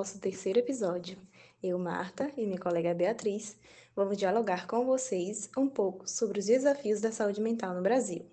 nosso 0.00 0.18
terceiro 0.18 0.58
episódio. 0.58 1.18
Eu, 1.62 1.78
Marta, 1.78 2.32
e 2.34 2.46
minha 2.46 2.58
colega 2.58 2.94
Beatriz 2.94 3.54
vamos 3.94 4.16
dialogar 4.16 4.66
com 4.66 4.86
vocês 4.86 5.50
um 5.54 5.68
pouco 5.68 6.08
sobre 6.08 6.38
os 6.38 6.46
desafios 6.46 7.02
da 7.02 7.12
saúde 7.12 7.38
mental 7.38 7.74
no 7.74 7.82
Brasil. 7.82 8.24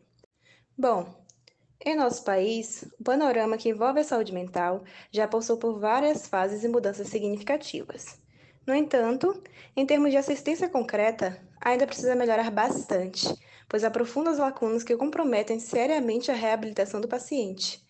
Bom, 0.77 1.13
em 1.85 1.93
nosso 1.93 2.23
país, 2.23 2.85
o 2.97 3.03
panorama 3.03 3.57
que 3.57 3.67
envolve 3.67 3.99
a 3.99 4.03
saúde 4.05 4.33
mental 4.33 4.81
já 5.11 5.27
passou 5.27 5.57
por 5.57 5.77
várias 5.77 6.25
fases 6.25 6.63
e 6.63 6.69
mudanças 6.69 7.09
significativas. 7.09 8.17
No 8.65 8.73
entanto, 8.73 9.43
em 9.75 9.85
termos 9.85 10.11
de 10.11 10.15
assistência 10.15 10.69
concreta, 10.69 11.37
ainda 11.59 11.85
precisa 11.85 12.15
melhorar 12.15 12.49
bastante, 12.49 13.27
pois 13.67 13.83
há 13.83 13.91
profundas 13.91 14.37
lacunas 14.37 14.85
que 14.85 14.95
comprometem 14.95 15.59
seriamente 15.59 16.31
a 16.31 16.33
reabilitação 16.33 17.01
do 17.01 17.09
paciente. 17.09 17.85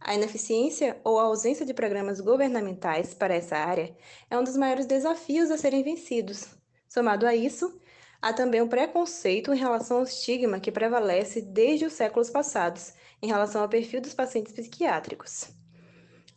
A 0.00 0.14
ineficiência 0.14 0.98
ou 1.04 1.18
a 1.18 1.24
ausência 1.24 1.66
de 1.66 1.74
programas 1.74 2.20
governamentais 2.20 3.12
para 3.12 3.34
essa 3.34 3.56
área 3.56 3.94
é 4.30 4.38
um 4.38 4.42
dos 4.42 4.56
maiores 4.56 4.86
desafios 4.86 5.50
a 5.50 5.58
serem 5.58 5.82
vencidos. 5.82 6.48
Somado 6.88 7.26
a 7.26 7.34
isso, 7.34 7.78
há 8.20 8.32
também 8.32 8.62
um 8.62 8.68
preconceito 8.68 9.52
em 9.52 9.58
relação 9.58 9.98
ao 9.98 10.04
estigma 10.04 10.58
que 10.58 10.72
prevalece 10.72 11.42
desde 11.42 11.84
os 11.84 11.92
séculos 11.92 12.30
passados 12.30 12.94
em 13.22 13.26
relação 13.26 13.60
ao 13.60 13.68
perfil 13.68 14.00
dos 14.00 14.14
pacientes 14.14 14.52
psiquiátricos. 14.52 15.48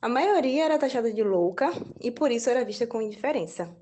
A 0.02 0.10
maioria 0.10 0.66
era 0.66 0.78
taxada 0.78 1.12
de 1.14 1.24
louca 1.24 1.72
e 2.02 2.12
por 2.12 2.30
isso 2.30 2.50
era 2.50 2.66
vista 2.66 2.86
com 2.86 3.02
indiferença. 3.02 3.74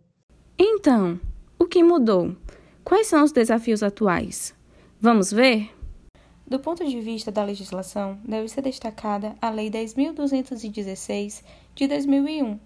Então, 0.58 1.20
o 1.58 1.66
que 1.66 1.84
mudou? 1.84 2.36
Quais 2.84 3.08
são 3.08 3.24
os 3.24 3.32
desafios 3.32 3.82
atuais? 3.82 4.54
Vamos 5.00 5.34
ver? 5.34 5.72
Do 6.52 6.60
ponto 6.60 6.86
de 6.86 7.00
vista 7.00 7.32
da 7.32 7.46
legislação, 7.46 8.20
deve 8.26 8.50
ser 8.50 8.62
destacada 8.62 9.38
a 9.42 9.50
Lei 9.50 9.72
10.216 9.72 11.46
de 11.74 11.88
2001, 11.88 12.60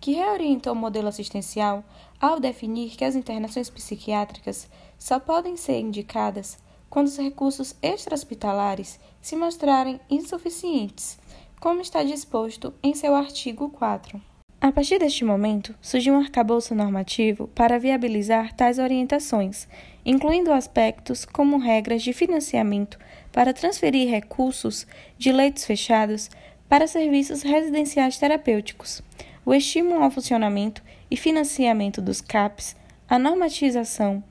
que 0.00 0.12
reorientou 0.12 0.74
o 0.74 0.76
modelo 0.76 1.08
assistencial 1.08 1.82
ao 2.20 2.38
definir 2.38 2.90
que 2.90 3.04
as 3.04 3.16
internações 3.16 3.68
psiquiátricas 3.68 4.70
só 4.96 5.18
podem 5.18 5.56
ser 5.56 5.80
indicadas 5.80 6.56
quando 6.88 7.08
os 7.08 7.16
recursos 7.16 7.74
extra-hospitalares 7.82 9.00
se 9.20 9.34
mostrarem 9.34 9.98
insuficientes, 10.08 11.18
como 11.58 11.80
está 11.80 12.04
disposto 12.04 12.72
em 12.80 12.94
seu 12.94 13.12
artigo 13.12 13.70
4. 13.70 14.22
A 14.62 14.70
partir 14.70 15.00
deste 15.00 15.24
momento, 15.24 15.74
surgiu 15.82 16.14
um 16.14 16.20
arcabouço 16.20 16.72
normativo 16.72 17.48
para 17.48 17.80
viabilizar 17.80 18.54
tais 18.54 18.78
orientações, 18.78 19.66
incluindo 20.06 20.52
aspectos 20.52 21.24
como 21.24 21.58
regras 21.58 22.00
de 22.00 22.12
financiamento 22.12 22.96
para 23.32 23.52
transferir 23.52 24.08
recursos 24.08 24.86
de 25.18 25.32
leitos 25.32 25.64
fechados 25.64 26.30
para 26.68 26.86
serviços 26.86 27.42
residenciais 27.42 28.18
terapêuticos, 28.18 29.02
o 29.44 29.52
estímulo 29.52 30.04
ao 30.04 30.12
funcionamento 30.12 30.80
e 31.10 31.16
financiamento 31.16 32.00
dos 32.00 32.20
CAPs, 32.20 32.76
a 33.08 33.18
normatização 33.18 34.22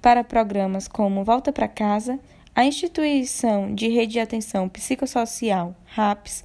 para 0.00 0.22
programas 0.22 0.86
como 0.86 1.24
Volta 1.24 1.52
para 1.52 1.66
Casa, 1.66 2.20
a 2.54 2.64
instituição 2.64 3.74
de 3.74 3.88
rede 3.88 4.12
de 4.12 4.20
atenção 4.20 4.68
psicossocial, 4.68 5.74
RAPS, 5.86 6.44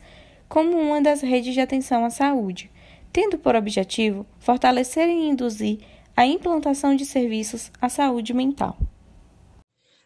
como 0.49 0.75
uma 0.75 0.99
das 0.99 1.21
redes 1.21 1.53
de 1.53 1.61
atenção 1.61 2.03
à 2.03 2.09
saúde 2.09 2.71
tendo 3.11 3.37
por 3.37 3.55
objetivo 3.55 4.25
fortalecer 4.39 5.07
e 5.09 5.27
induzir 5.27 5.79
a 6.15 6.25
implantação 6.25 6.95
de 6.95 7.05
serviços 7.05 7.71
à 7.81 7.89
saúde 7.89 8.33
mental. 8.33 8.77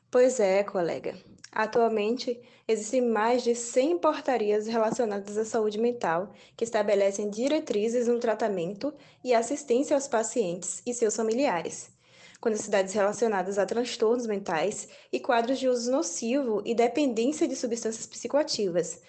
Pois 0.09 0.39
é, 0.39 0.63
colega. 0.63 1.15
Atualmente, 1.51 2.39
existem 2.67 3.01
mais 3.01 3.43
de 3.43 3.55
100 3.55 3.99
portarias 3.99 4.67
relacionadas 4.67 5.37
à 5.37 5.45
saúde 5.45 5.79
mental 5.79 6.33
que 6.55 6.63
estabelecem 6.63 7.29
diretrizes 7.29 8.07
no 8.07 8.19
tratamento 8.19 8.93
e 9.23 9.33
assistência 9.33 9.95
aos 9.95 10.07
pacientes 10.07 10.81
e 10.85 10.93
seus 10.93 11.15
familiares, 11.15 11.89
com 12.41 12.49
necessidades 12.49 12.93
relacionadas 12.93 13.57
a 13.57 13.65
transtornos 13.65 14.27
mentais 14.27 14.89
e 15.11 15.19
quadros 15.19 15.59
de 15.59 15.69
uso 15.69 15.91
nocivo 15.91 16.61
e 16.65 16.75
dependência 16.75 17.47
de 17.47 17.55
substâncias 17.55 18.05
psicoativas, 18.05 19.01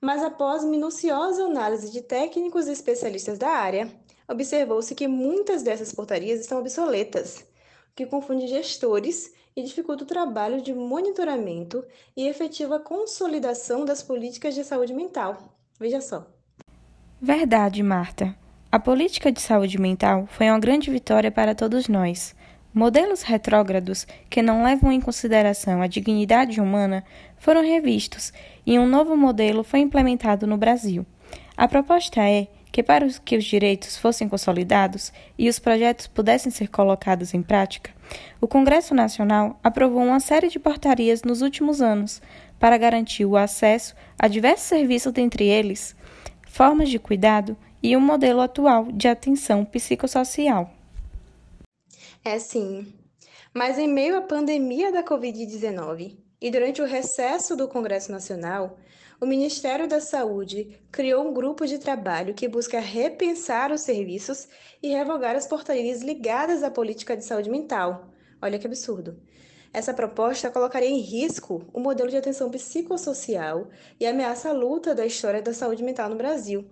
mas 0.00 0.22
após 0.22 0.64
minuciosa 0.64 1.44
análise 1.44 1.90
de 1.90 2.02
técnicos 2.02 2.66
e 2.66 2.72
especialistas 2.72 3.38
da 3.38 3.48
área, 3.48 3.90
observou-se 4.28 4.94
que 4.94 5.08
muitas 5.08 5.62
dessas 5.62 5.92
portarias 5.92 6.40
estão 6.40 6.58
obsoletas, 6.58 7.40
o 7.90 7.94
que 7.94 8.06
confunde 8.06 8.46
gestores 8.46 9.32
e 9.56 9.62
dificulta 9.62 10.04
o 10.04 10.06
trabalho 10.06 10.60
de 10.60 10.72
monitoramento 10.74 11.84
e 12.16 12.26
efetiva 12.26 12.80
consolidação 12.80 13.84
das 13.84 14.02
políticas 14.02 14.54
de 14.54 14.64
saúde 14.64 14.92
mental. 14.92 15.56
Veja 15.78 16.00
só. 16.00 16.26
Verdade, 17.20 17.82
Marta. 17.82 18.36
A 18.70 18.78
política 18.78 19.30
de 19.30 19.40
saúde 19.40 19.78
mental 19.78 20.26
foi 20.26 20.48
uma 20.50 20.58
grande 20.58 20.90
vitória 20.90 21.30
para 21.30 21.54
todos 21.54 21.86
nós. 21.86 22.34
Modelos 22.74 23.22
retrógrados 23.22 24.04
que 24.28 24.42
não 24.42 24.64
levam 24.64 24.90
em 24.90 25.00
consideração 25.00 25.80
a 25.80 25.86
dignidade 25.86 26.60
humana 26.60 27.04
foram 27.38 27.62
revistos 27.62 28.32
e 28.66 28.76
um 28.80 28.84
novo 28.84 29.16
modelo 29.16 29.62
foi 29.62 29.78
implementado 29.78 30.44
no 30.44 30.56
Brasil. 30.56 31.06
A 31.56 31.68
proposta 31.68 32.20
é 32.28 32.48
que, 32.72 32.82
para 32.82 33.06
que 33.24 33.36
os 33.36 33.44
direitos 33.44 33.96
fossem 33.96 34.28
consolidados 34.28 35.12
e 35.38 35.48
os 35.48 35.60
projetos 35.60 36.08
pudessem 36.08 36.50
ser 36.50 36.66
colocados 36.66 37.32
em 37.32 37.42
prática, 37.42 37.92
o 38.40 38.48
Congresso 38.48 38.92
Nacional 38.92 39.56
aprovou 39.62 40.02
uma 40.02 40.18
série 40.18 40.48
de 40.48 40.58
portarias 40.58 41.22
nos 41.22 41.42
últimos 41.42 41.80
anos 41.80 42.20
para 42.58 42.76
garantir 42.76 43.24
o 43.24 43.36
acesso 43.36 43.94
a 44.18 44.26
diversos 44.26 44.66
serviços, 44.66 45.12
dentre 45.12 45.44
eles 45.44 45.94
formas 46.42 46.88
de 46.88 46.98
cuidado 46.98 47.56
e 47.80 47.96
um 47.96 48.00
modelo 48.00 48.40
atual 48.40 48.90
de 48.90 49.06
atenção 49.06 49.64
psicossocial. 49.64 50.74
É 52.24 52.38
sim. 52.38 52.90
Mas 53.52 53.76
em 53.76 53.86
meio 53.86 54.16
à 54.16 54.22
pandemia 54.22 54.90
da 54.90 55.04
Covid-19 55.04 56.16
e 56.40 56.50
durante 56.50 56.80
o 56.80 56.86
recesso 56.86 57.54
do 57.54 57.68
Congresso 57.68 58.10
Nacional, 58.10 58.78
o 59.20 59.26
Ministério 59.26 59.86
da 59.86 60.00
Saúde 60.00 60.80
criou 60.90 61.28
um 61.28 61.34
grupo 61.34 61.66
de 61.66 61.78
trabalho 61.78 62.32
que 62.32 62.48
busca 62.48 62.80
repensar 62.80 63.70
os 63.70 63.82
serviços 63.82 64.48
e 64.82 64.88
revogar 64.88 65.36
as 65.36 65.46
portarias 65.46 66.00
ligadas 66.00 66.62
à 66.62 66.70
política 66.70 67.14
de 67.14 67.26
saúde 67.26 67.50
mental. 67.50 68.10
Olha 68.40 68.58
que 68.58 68.66
absurdo. 68.66 69.20
Essa 69.70 69.92
proposta 69.92 70.50
colocaria 70.50 70.88
em 70.88 71.00
risco 71.00 71.62
o 71.74 71.80
modelo 71.80 72.08
de 72.08 72.16
atenção 72.16 72.50
psicossocial 72.50 73.68
e 74.00 74.06
ameaça 74.06 74.48
a 74.48 74.52
luta 74.52 74.94
da 74.94 75.04
história 75.04 75.42
da 75.42 75.52
saúde 75.52 75.82
mental 75.82 76.08
no 76.08 76.16
Brasil. 76.16 76.64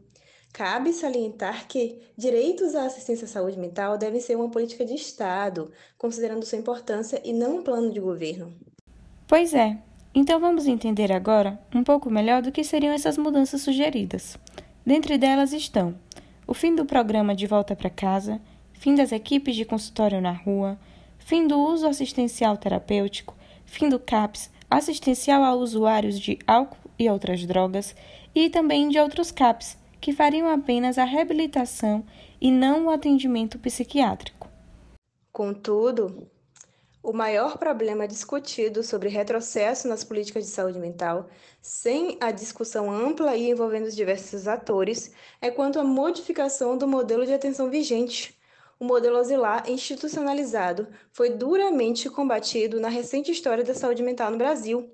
Cabe 0.52 0.92
salientar 0.92 1.66
que 1.66 1.98
direitos 2.16 2.74
à 2.74 2.84
assistência 2.84 3.24
à 3.24 3.28
saúde 3.28 3.58
mental 3.58 3.96
devem 3.96 4.20
ser 4.20 4.36
uma 4.36 4.50
política 4.50 4.84
de 4.84 4.94
Estado, 4.94 5.72
considerando 5.96 6.44
sua 6.44 6.58
importância 6.58 7.22
e 7.24 7.32
não 7.32 7.58
um 7.58 7.62
plano 7.62 7.90
de 7.90 7.98
governo. 7.98 8.52
Pois 9.26 9.54
é. 9.54 9.78
Então 10.14 10.38
vamos 10.38 10.66
entender 10.66 11.10
agora 11.10 11.58
um 11.74 11.82
pouco 11.82 12.10
melhor 12.10 12.42
do 12.42 12.52
que 12.52 12.62
seriam 12.62 12.92
essas 12.92 13.16
mudanças 13.16 13.62
sugeridas. 13.62 14.38
Dentre 14.84 15.16
delas 15.16 15.54
estão 15.54 15.94
o 16.46 16.52
fim 16.52 16.74
do 16.74 16.84
programa 16.84 17.34
de 17.34 17.46
volta 17.46 17.74
para 17.74 17.88
casa, 17.88 18.38
fim 18.74 18.94
das 18.94 19.10
equipes 19.10 19.56
de 19.56 19.64
consultório 19.64 20.20
na 20.20 20.32
rua, 20.32 20.78
fim 21.18 21.46
do 21.46 21.58
uso 21.58 21.86
assistencial 21.86 22.58
terapêutico, 22.58 23.34
fim 23.64 23.88
do 23.88 23.98
CAPS, 23.98 24.50
assistencial 24.68 25.42
a 25.42 25.54
usuários 25.54 26.20
de 26.20 26.38
álcool 26.46 26.91
e 26.98 27.08
outras 27.08 27.46
drogas, 27.46 27.96
e 28.34 28.50
também 28.50 28.91
de 28.91 28.98
outros 28.98 29.30
CAPS, 29.30 29.78
que 30.03 30.13
fariam 30.13 30.49
apenas 30.49 30.99
a 30.99 31.04
reabilitação 31.04 32.04
e 32.41 32.51
não 32.51 32.87
o 32.87 32.91
atendimento 32.91 33.57
psiquiátrico. 33.57 34.49
Contudo, 35.33 36.28
o 37.01 37.13
maior 37.13 37.57
problema 37.57 38.09
discutido 38.09 38.83
sobre 38.83 39.09
retrocesso 39.09 39.87
nas 39.87 40.03
políticas 40.03 40.45
de 40.45 40.51
saúde 40.51 40.78
mental, 40.78 41.28
sem 41.60 42.19
a 42.21 42.33
discussão 42.33 42.91
ampla 42.91 43.37
e 43.37 43.49
envolvendo 43.49 43.87
os 43.87 43.95
diversos 43.95 44.49
atores, 44.49 45.13
é 45.41 45.53
quanto 45.53 45.78
à 45.78 45.84
modificação 45.84 46.77
do 46.77 46.89
modelo 46.89 47.25
de 47.25 47.33
atenção 47.33 47.71
vigente. 47.71 48.37
O 48.81 48.84
modelo 48.84 49.19
asilar 49.19 49.71
institucionalizado 49.71 50.89
foi 51.13 51.31
duramente 51.31 52.10
combatido 52.10 52.81
na 52.81 52.89
recente 52.89 53.31
história 53.31 53.63
da 53.63 53.72
saúde 53.72 54.03
mental 54.03 54.33
no 54.33 54.39
Brasil 54.39 54.91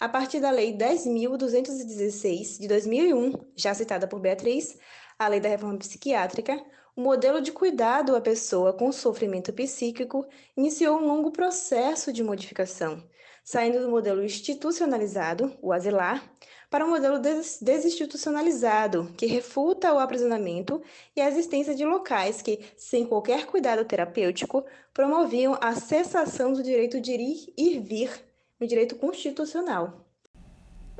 a 0.00 0.08
partir 0.08 0.38
da 0.38 0.50
Lei 0.50 0.72
10.216 0.72 2.60
de 2.60 2.68
2001, 2.68 3.32
já 3.56 3.74
citada 3.74 4.06
por 4.06 4.20
Beatriz, 4.20 4.78
a 5.18 5.26
Lei 5.26 5.40
da 5.40 5.48
Reforma 5.48 5.78
Psiquiátrica, 5.78 6.64
o 6.94 7.00
modelo 7.00 7.40
de 7.40 7.50
cuidado 7.50 8.14
à 8.14 8.20
pessoa 8.20 8.72
com 8.72 8.92
sofrimento 8.92 9.52
psíquico 9.52 10.24
iniciou 10.56 10.98
um 10.98 11.06
longo 11.06 11.32
processo 11.32 12.12
de 12.12 12.22
modificação, 12.22 13.02
saindo 13.42 13.80
do 13.80 13.90
modelo 13.90 14.22
institucionalizado, 14.22 15.56
o 15.60 15.72
asilar, 15.72 16.22
para 16.70 16.84
um 16.84 16.90
modelo 16.90 17.18
des 17.18 17.58
desinstitucionalizado, 17.60 19.12
que 19.16 19.26
refuta 19.26 19.92
o 19.92 19.98
aprisionamento 19.98 20.80
e 21.16 21.20
a 21.20 21.28
existência 21.28 21.74
de 21.74 21.84
locais 21.84 22.40
que, 22.40 22.60
sem 22.76 23.04
qualquer 23.04 23.46
cuidado 23.46 23.84
terapêutico, 23.84 24.64
promoviam 24.94 25.58
a 25.60 25.74
cessação 25.74 26.52
do 26.52 26.62
direito 26.62 27.00
de 27.00 27.12
ir 27.12 27.52
e 27.56 27.78
vir 27.80 28.27
no 28.60 28.66
direito 28.66 28.96
constitucional. 28.96 30.04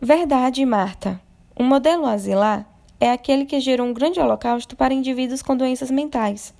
Verdade, 0.01 0.65
Marta. 0.65 1.21
O 1.57 1.65
modelo 1.65 2.07
asilar 2.07 2.69
é 3.01 3.11
aquele 3.11 3.45
que 3.45 3.59
gerou 3.59 3.87
um 3.87 3.93
grande 3.93 4.21
holocausto 4.21 4.77
para 4.77 4.95
indivíduos 4.95 5.43
com 5.43 5.57
doenças 5.57 5.91
mentais. 5.91 6.55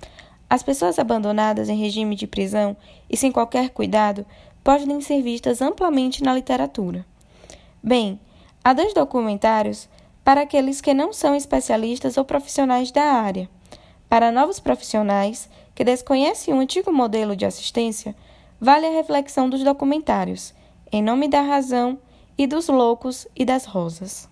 As 0.49 0.61
pessoas 0.61 0.99
abandonadas 0.99 1.69
em 1.69 1.77
regime 1.77 2.15
de 2.15 2.27
prisão 2.27 2.75
e 3.09 3.15
sem 3.15 3.31
qualquer 3.31 3.69
cuidado 3.69 4.25
podem 4.63 4.99
ser 4.99 5.21
vistas 5.21 5.61
amplamente 5.61 6.21
na 6.21 6.33
literatura. 6.33 7.05
Bem, 7.81 8.19
há 8.63 8.73
dois 8.73 8.93
documentários 8.93 9.87
para 10.23 10.41
aqueles 10.41 10.81
que 10.81 10.93
não 10.93 11.13
são 11.13 11.33
especialistas 11.33 12.17
ou 12.17 12.25
profissionais 12.25 12.91
da 12.91 13.03
área. 13.03 13.49
Para 14.09 14.31
novos 14.31 14.59
profissionais 14.59 15.49
que 15.73 15.83
desconhecem 15.83 16.53
o 16.53 16.59
antigo 16.59 16.91
modelo 16.91 17.37
de 17.37 17.45
assistência, 17.45 18.13
vale 18.59 18.85
a 18.85 18.91
reflexão 18.91 19.49
dos 19.49 19.63
documentários 19.63 20.53
Em 20.91 21.03
Nome 21.03 21.27
da 21.27 21.41
Razão 21.41 22.01
e 22.35 22.47
dos 22.47 22.67
Loucos 22.67 23.27
e 23.35 23.45
das 23.45 23.63
Rosas. 23.63 24.27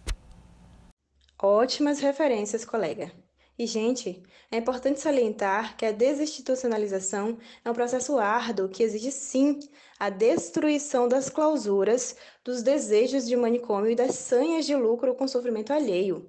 Ótimas 1.40 2.00
referências, 2.00 2.66
colega. 2.66 3.12
E, 3.60 3.68
gente, 3.68 4.24
é 4.50 4.58
importante 4.58 5.00
salientar 5.00 5.78
que 5.78 5.86
a 5.86 5.92
desinstitucionalização 5.92 7.38
é 7.64 7.70
um 7.70 7.76
processo 7.76 8.18
árduo 8.18 8.70
que 8.70 8.82
exige, 8.82 9.12
sim, 9.12 9.60
a 10.00 10.10
destruição 10.10 11.08
das 11.08 11.30
clausuras, 11.30 12.16
dos 12.44 12.64
desejos 12.64 13.28
de 13.28 13.36
manicômio 13.36 13.92
e 13.92 13.96
das 13.96 14.16
sanhas 14.16 14.66
de 14.66 14.76
lucro 14.76 15.14
com 15.14 15.28
sofrimento 15.28 15.72
alheio. 15.72 16.28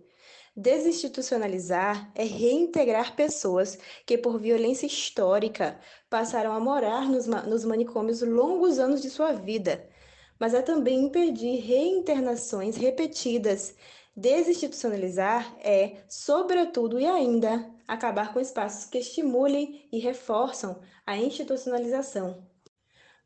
Desinstitucionalizar 0.54 2.12
é 2.14 2.24
reintegrar 2.24 3.16
pessoas 3.16 3.78
que, 4.04 4.18
por 4.18 4.38
violência 4.38 4.84
histórica, 4.84 5.80
passaram 6.10 6.52
a 6.52 6.60
morar 6.60 7.08
nos, 7.08 7.26
nos 7.26 7.64
manicômios 7.64 8.20
longos 8.20 8.78
anos 8.78 9.00
de 9.00 9.08
sua 9.08 9.32
vida, 9.32 9.88
mas 10.38 10.54
é 10.54 10.62
também 10.62 11.04
impedir 11.04 11.60
reinternações 11.60 12.76
repetidas 12.76 13.74
Desinstitucionalizar 14.18 15.54
é, 15.60 15.98
sobretudo 16.08 16.98
e 16.98 17.06
ainda, 17.06 17.70
acabar 17.86 18.32
com 18.32 18.40
espaços 18.40 18.84
que 18.84 18.98
estimulem 18.98 19.88
e 19.92 20.00
reforçam 20.00 20.80
a 21.06 21.16
institucionalização. 21.16 22.44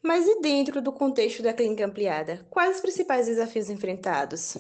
Mas 0.03 0.27
e 0.27 0.43
dentro 0.43 0.83
do 0.83 0.93
contexto 0.93 1.43
da 1.43 1.55
clínica 1.55 1.87
ampliada, 1.87 2.47
quais 2.51 2.77
os 2.77 2.83
principais 2.83 3.25
desafios 3.25 3.71
enfrentados? 3.71 4.59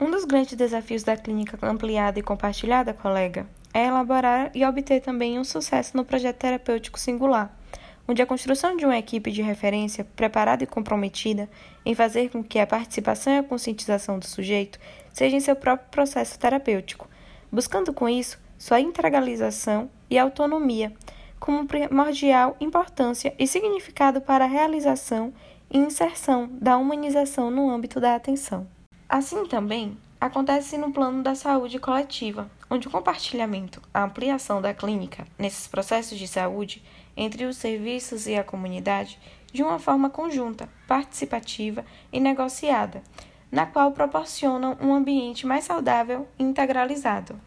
Um 0.00 0.12
dos 0.12 0.24
grandes 0.24 0.54
desafios 0.54 1.02
da 1.02 1.16
clínica 1.16 1.58
ampliada 1.60 2.20
e 2.20 2.22
compartilhada, 2.22 2.94
colega, 2.94 3.44
é 3.74 3.86
elaborar 3.86 4.52
e 4.54 4.64
obter 4.64 5.00
também 5.00 5.40
um 5.40 5.44
sucesso 5.44 5.96
no 5.96 6.04
projeto 6.04 6.36
terapêutico 6.36 7.00
singular 7.00 7.58
onde 8.06 8.20
a 8.20 8.26
construção 8.26 8.76
de 8.76 8.84
uma 8.84 8.98
equipe 8.98 9.30
de 9.30 9.42
referência 9.42 10.04
preparada 10.04 10.64
e 10.64 10.66
comprometida 10.66 11.48
em 11.84 11.94
fazer 11.94 12.30
com 12.30 12.42
que 12.42 12.58
a 12.58 12.66
participação 12.66 13.32
e 13.32 13.38
a 13.38 13.42
conscientização 13.42 14.18
do 14.18 14.26
sujeito 14.26 14.78
seja 15.12 15.36
em 15.36 15.40
seu 15.40 15.54
próprio 15.56 15.88
processo 15.90 16.38
terapêutico, 16.38 17.08
buscando 17.50 17.92
com 17.92 18.08
isso 18.08 18.38
sua 18.58 18.80
integralização 18.80 19.90
e 20.08 20.18
autonomia, 20.18 20.92
como 21.40 21.66
primordial 21.66 22.56
importância 22.60 23.34
e 23.38 23.46
significado 23.46 24.20
para 24.20 24.44
a 24.44 24.48
realização 24.48 25.32
e 25.70 25.78
inserção 25.78 26.48
da 26.52 26.76
humanização 26.76 27.50
no 27.50 27.68
âmbito 27.68 27.98
da 27.98 28.14
atenção. 28.14 28.68
Assim 29.08 29.46
também 29.46 29.96
acontece 30.20 30.78
no 30.78 30.92
plano 30.92 31.22
da 31.22 31.34
saúde 31.34 31.80
coletiva, 31.80 32.48
onde 32.70 32.86
o 32.86 32.90
compartilhamento, 32.90 33.82
a 33.92 34.04
ampliação 34.04 34.62
da 34.62 34.72
clínica 34.72 35.26
nesses 35.36 35.66
processos 35.66 36.16
de 36.16 36.28
saúde 36.28 36.82
entre 37.16 37.44
os 37.44 37.56
serviços 37.56 38.26
e 38.26 38.36
a 38.36 38.44
comunidade 38.44 39.18
de 39.52 39.62
uma 39.62 39.78
forma 39.78 40.08
conjunta, 40.08 40.68
participativa 40.88 41.84
e 42.12 42.18
negociada, 42.18 43.02
na 43.50 43.66
qual 43.66 43.92
proporcionam 43.92 44.76
um 44.80 44.94
ambiente 44.94 45.46
mais 45.46 45.64
saudável 45.64 46.26
e 46.38 46.42
integralizado. 46.42 47.38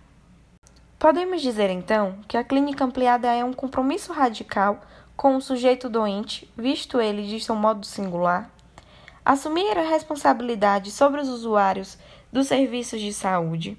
Podemos 0.99 1.41
dizer 1.41 1.69
então 1.69 2.19
que 2.27 2.37
a 2.37 2.43
clínica 2.43 2.85
ampliada 2.85 3.27
é 3.33 3.43
um 3.43 3.53
compromisso 3.53 4.13
radical 4.13 4.81
com 5.15 5.35
o 5.35 5.41
sujeito 5.41 5.89
doente, 5.89 6.51
visto 6.55 7.01
ele 7.01 7.23
de 7.23 7.39
seu 7.39 7.55
modo 7.55 7.85
singular, 7.85 8.51
assumir 9.23 9.77
a 9.77 9.89
responsabilidade 9.89 10.91
sobre 10.91 11.19
os 11.19 11.27
usuários 11.27 11.97
dos 12.31 12.47
serviços 12.47 13.01
de 13.01 13.11
saúde, 13.11 13.77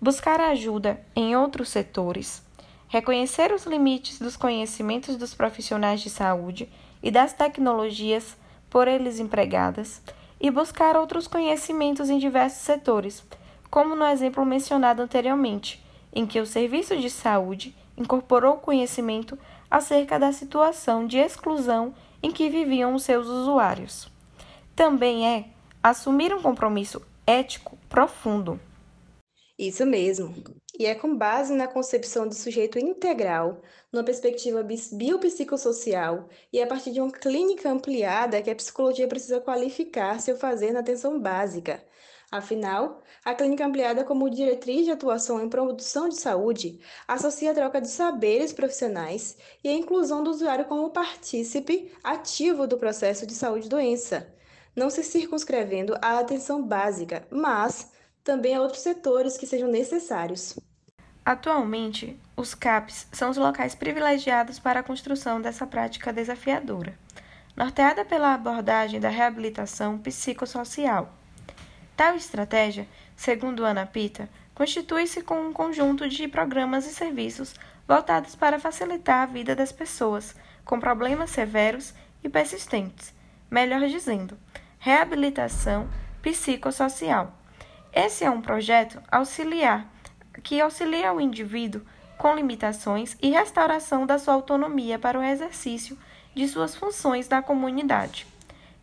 buscar 0.00 0.40
ajuda 0.40 1.00
em 1.16 1.36
outros 1.36 1.68
setores, 1.68 2.45
reconhecer 2.88 3.52
os 3.52 3.64
limites 3.64 4.18
dos 4.18 4.36
conhecimentos 4.36 5.16
dos 5.16 5.34
profissionais 5.34 6.00
de 6.00 6.10
saúde 6.10 6.68
e 7.02 7.10
das 7.10 7.32
tecnologias 7.32 8.36
por 8.70 8.88
eles 8.88 9.18
empregadas 9.18 10.02
e 10.40 10.50
buscar 10.50 10.96
outros 10.96 11.26
conhecimentos 11.26 12.10
em 12.10 12.18
diversos 12.18 12.60
setores, 12.60 13.24
como 13.70 13.94
no 13.94 14.06
exemplo 14.06 14.44
mencionado 14.44 15.02
anteriormente, 15.02 15.82
em 16.12 16.26
que 16.26 16.40
o 16.40 16.46
serviço 16.46 16.96
de 16.96 17.10
saúde 17.10 17.74
incorporou 17.96 18.58
conhecimento 18.58 19.38
acerca 19.70 20.18
da 20.18 20.32
situação 20.32 21.06
de 21.06 21.18
exclusão 21.18 21.94
em 22.22 22.30
que 22.30 22.48
viviam 22.48 22.94
os 22.94 23.02
seus 23.02 23.26
usuários. 23.26 24.08
Também 24.74 25.26
é 25.26 25.46
assumir 25.82 26.34
um 26.34 26.42
compromisso 26.42 27.00
ético 27.26 27.78
profundo. 27.88 28.60
Isso 29.58 29.86
mesmo. 29.86 30.34
E 30.78 30.84
é 30.84 30.94
com 30.94 31.16
base 31.16 31.54
na 31.54 31.66
concepção 31.66 32.28
do 32.28 32.34
sujeito 32.34 32.78
integral, 32.78 33.62
numa 33.90 34.04
perspectiva 34.04 34.62
biopsicossocial 34.62 36.28
e 36.52 36.60
a 36.60 36.66
partir 36.66 36.90
de 36.92 37.00
uma 37.00 37.10
clínica 37.10 37.70
ampliada 37.70 38.42
que 38.42 38.50
a 38.50 38.54
psicologia 38.54 39.08
precisa 39.08 39.40
qualificar 39.40 40.20
seu 40.20 40.36
fazer 40.36 40.72
na 40.72 40.80
atenção 40.80 41.18
básica. 41.18 41.82
Afinal, 42.30 43.02
a 43.24 43.34
clínica 43.34 43.64
ampliada 43.64 44.04
como 44.04 44.28
diretriz 44.28 44.84
de 44.84 44.90
atuação 44.90 45.42
em 45.42 45.48
produção 45.48 46.08
de 46.10 46.16
saúde 46.16 46.78
associa 47.08 47.52
a 47.52 47.54
troca 47.54 47.80
de 47.80 47.88
saberes 47.88 48.52
profissionais 48.52 49.36
e 49.64 49.68
a 49.68 49.72
inclusão 49.72 50.22
do 50.22 50.30
usuário 50.30 50.66
como 50.66 50.90
partícipe 50.90 51.90
ativo 52.04 52.66
do 52.66 52.76
processo 52.76 53.26
de 53.26 53.32
saúde-doença, 53.32 54.34
não 54.74 54.90
se 54.90 55.02
circunscrevendo 55.02 55.94
à 56.02 56.18
atenção 56.18 56.62
básica, 56.62 57.26
mas 57.30 57.90
também 58.24 58.56
a 58.56 58.60
outros 58.60 58.82
setores 58.82 59.38
que 59.38 59.46
sejam 59.46 59.68
necessários. 59.68 60.58
Atualmente, 61.26 62.16
os 62.36 62.54
CAPs 62.54 63.08
são 63.10 63.30
os 63.30 63.36
locais 63.36 63.74
privilegiados 63.74 64.60
para 64.60 64.78
a 64.78 64.82
construção 64.84 65.40
dessa 65.40 65.66
prática 65.66 66.12
desafiadora, 66.12 66.96
norteada 67.56 68.04
pela 68.04 68.32
abordagem 68.32 69.00
da 69.00 69.08
reabilitação 69.08 69.98
psicossocial. 69.98 71.12
Tal 71.96 72.14
estratégia, 72.14 72.86
segundo 73.16 73.64
Ana 73.64 73.84
Pita, 73.84 74.28
constitui-se 74.54 75.20
com 75.20 75.40
um 75.40 75.52
conjunto 75.52 76.08
de 76.08 76.28
programas 76.28 76.86
e 76.86 76.94
serviços 76.94 77.56
voltados 77.88 78.36
para 78.36 78.60
facilitar 78.60 79.24
a 79.24 79.26
vida 79.26 79.56
das 79.56 79.72
pessoas 79.72 80.32
com 80.64 80.78
problemas 80.78 81.30
severos 81.30 81.92
e 82.22 82.28
persistentes, 82.28 83.12
melhor 83.50 83.80
dizendo, 83.88 84.38
reabilitação 84.78 85.88
psicossocial 86.22 87.36
esse 87.96 88.24
é 88.24 88.30
um 88.30 88.42
projeto 88.42 89.02
auxiliar 89.10 89.90
que 90.46 90.60
auxilia 90.60 91.12
o 91.12 91.20
indivíduo 91.20 91.82
com 92.16 92.36
limitações 92.36 93.16
e 93.20 93.30
restauração 93.30 94.06
da 94.06 94.16
sua 94.16 94.34
autonomia 94.34 94.96
para 94.96 95.18
o 95.18 95.22
exercício 95.22 95.98
de 96.36 96.46
suas 96.46 96.76
funções 96.76 97.28
na 97.28 97.42
comunidade. 97.42 98.28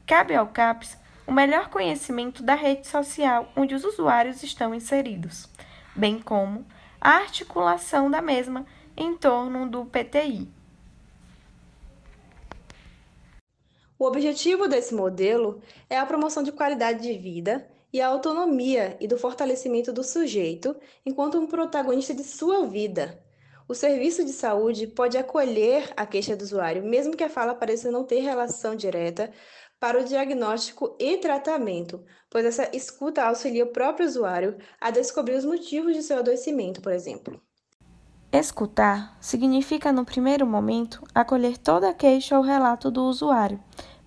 Cabe 0.06 0.36
ao 0.36 0.48
CAPES 0.48 0.98
o 1.26 1.32
melhor 1.32 1.70
conhecimento 1.70 2.44
da 2.44 2.54
rede 2.54 2.86
social 2.86 3.50
onde 3.56 3.74
os 3.74 3.86
usuários 3.86 4.44
estão 4.44 4.76
inseridos, 4.76 5.48
bem 5.96 6.20
como 6.20 6.66
a 7.00 7.12
articulação 7.12 8.12
da 8.12 8.22
mesma 8.22 8.66
em 8.98 9.16
torno 9.16 9.66
do 9.66 9.86
PTI. 9.86 10.52
O 13.98 14.04
objetivo 14.06 14.68
desse 14.68 14.94
modelo 14.94 15.62
é 15.90 15.98
a 15.98 16.06
promoção 16.06 16.44
de 16.44 16.52
qualidade 16.52 17.02
de 17.02 17.18
vida 17.18 17.72
e 17.94 18.02
a 18.02 18.08
autonomia 18.08 18.98
e 19.00 19.08
do 19.08 19.20
fortalecimento 19.20 19.94
do 19.94 20.04
sujeito 20.04 20.76
enquanto 21.06 21.38
um 21.38 21.46
protagonista 21.46 22.14
de 22.14 22.24
sua 22.24 22.66
vida. 22.66 23.22
O 23.70 23.76
serviço 23.76 24.26
de 24.26 24.34
saúde 24.34 24.88
pode 24.88 25.18
acolher 25.18 25.94
a 25.96 26.06
queixa 26.06 26.36
do 26.36 26.42
usuário, 26.42 26.84
mesmo 26.84 27.16
que 27.16 27.24
a 27.24 27.30
fala 27.30 27.56
pareça 27.56 27.92
não 27.92 28.04
ter 28.04 28.20
relação 28.20 28.76
direta 28.76 29.32
para 29.80 30.02
o 30.02 30.04
diagnóstico 30.04 30.96
e 31.00 31.18
tratamento, 31.18 32.04
pois 32.30 32.46
essa 32.46 32.70
escuta 32.76 33.24
auxilia 33.24 33.64
o 33.64 33.72
próprio 33.72 34.08
usuário 34.08 34.58
a 34.82 34.90
descobrir 34.90 35.36
os 35.36 35.46
motivos 35.46 35.94
de 35.94 36.02
seu 36.02 36.18
adoecimento, 36.18 36.82
por 36.82 36.92
exemplo. 36.92 37.40
Escutar 38.32 39.16
significa, 39.22 39.92
no 39.92 40.04
primeiro 40.04 40.48
momento, 40.48 41.04
acolher 41.14 41.58
toda 41.58 41.90
a 41.90 41.94
queixa 41.94 42.36
ou 42.36 42.44
relato 42.44 42.90
do 42.90 43.04
usuário 43.04 43.60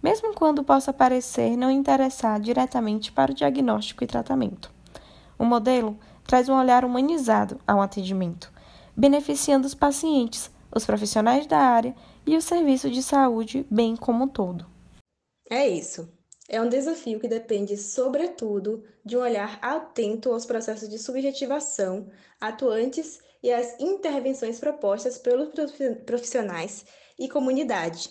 mesmo 0.02 0.34
quando 0.34 0.64
possa 0.64 0.92
parecer 0.92 1.56
não 1.56 1.70
interessar 1.70 2.40
diretamente 2.40 3.10
para 3.12 3.32
o 3.32 3.34
diagnóstico 3.34 4.04
e 4.04 4.06
tratamento. 4.06 4.72
O 5.38 5.44
modelo 5.44 5.98
traz 6.26 6.48
um 6.48 6.54
olhar 6.54 6.84
humanizado 6.84 7.60
ao 7.66 7.80
atendimento, 7.80 8.52
beneficiando 8.96 9.66
os 9.66 9.74
pacientes, 9.74 10.50
os 10.74 10.84
profissionais 10.84 11.46
da 11.46 11.58
área 11.58 11.94
e 12.26 12.36
o 12.36 12.42
serviço 12.42 12.90
de 12.90 13.02
saúde, 13.02 13.66
bem 13.70 13.96
como 13.96 14.24
um 14.24 14.28
todo. 14.28 14.66
É 15.48 15.66
isso. 15.66 16.08
É 16.48 16.60
um 16.60 16.68
desafio 16.68 17.18
que 17.18 17.26
depende, 17.26 17.76
sobretudo, 17.76 18.84
de 19.04 19.16
um 19.16 19.20
olhar 19.20 19.58
atento 19.60 20.30
aos 20.30 20.46
processos 20.46 20.88
de 20.88 20.98
subjetivação 20.98 22.08
atuantes 22.40 23.20
e 23.42 23.52
às 23.52 23.78
intervenções 23.80 24.60
propostas 24.60 25.18
pelos 25.18 25.50
profissionais 26.04 26.84
e 27.18 27.28
comunidade. 27.28 28.10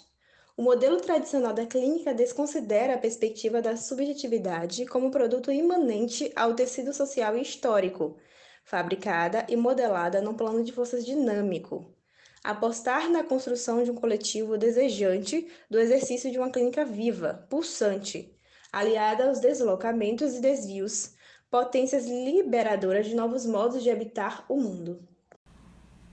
O 0.58 0.64
modelo 0.64 1.02
tradicional 1.02 1.54
da 1.54 1.66
clínica 1.66 2.14
desconsidera 2.14 2.94
a 2.94 2.98
perspectiva 2.98 3.62
da 3.62 3.76
subjetividade 3.76 4.86
como 4.86 5.12
produto 5.12 5.52
imanente 5.52 6.32
ao 6.34 6.54
tecido 6.54 6.94
social 6.94 7.36
e 7.36 7.42
histórico, 7.42 8.16
fabricada 8.64 9.46
e 9.50 9.58
modelada 9.58 10.22
num 10.22 10.34
plano 10.34 10.64
de 10.64 10.72
forças 10.72 11.06
dinâmico. 11.06 11.94
Apostar 12.42 13.10
na 13.10 13.22
construção 13.22 13.84
de 13.84 13.92
um 13.92 13.96
coletivo 13.96 14.58
desejante 14.58 15.46
do 15.70 15.78
exercício 15.78 16.32
de 16.32 16.38
uma 16.38 16.50
clínica 16.50 16.86
viva, 16.86 17.46
pulsante, 17.50 18.34
aliada 18.72 19.28
aos 19.28 19.42
deslocamentos 19.42 20.36
e 20.36 20.42
desvios, 20.42 21.16
potências 21.52 22.06
liberadoras 22.06 23.08
de 23.08 23.14
novos 23.14 23.46
modos 23.46 23.84
de 23.84 23.92
habitar 23.92 24.46
o 24.48 24.56
mundo. 24.56 25.06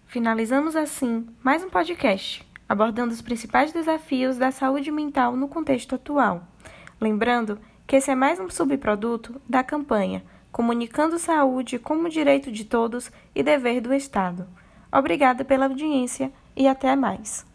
Finalizamos 0.08 0.74
assim 0.74 1.28
mais 1.44 1.62
um 1.62 1.70
podcast 1.70 2.44
abordando 2.72 3.12
os 3.12 3.20
principais 3.20 3.70
desafios 3.70 4.38
da 4.38 4.50
saúde 4.50 4.90
mental 4.90 5.36
no 5.36 5.46
contexto 5.46 5.94
atual. 5.94 6.42
Lembrando 6.98 7.58
que 7.86 7.96
esse 7.96 8.10
é 8.10 8.14
mais 8.14 8.40
um 8.40 8.48
subproduto 8.48 9.38
da 9.46 9.62
campanha 9.62 10.24
Comunicando 10.50 11.18
Saúde 11.18 11.78
como 11.78 12.08
Direito 12.08 12.50
de 12.50 12.64
Todos 12.64 13.12
e 13.34 13.42
Dever 13.42 13.82
do 13.82 13.92
Estado. 13.92 14.48
Obrigada 14.90 15.44
pela 15.44 15.66
audiência 15.66 16.32
e 16.56 16.66
até 16.66 16.96
mais. 16.96 17.46